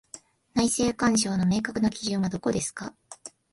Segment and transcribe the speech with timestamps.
[0.55, 2.95] 内政干渉の明確な基準はどこですか？